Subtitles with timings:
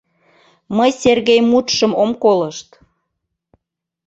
[0.77, 2.69] Мый Сергей мутшым ом колышт.